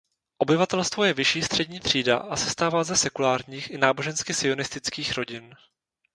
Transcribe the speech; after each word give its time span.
Obyvatelstvo 0.37 1.03
je 1.03 1.13
vyšší 1.13 1.41
střední 1.41 1.79
třída 1.79 2.17
a 2.17 2.35
sestává 2.35 2.83
ze 2.83 2.95
sekulárních 2.95 3.71
i 3.71 3.77
nábožensky 3.77 4.33
sionistických 4.33 5.17
rodin. 5.17 5.55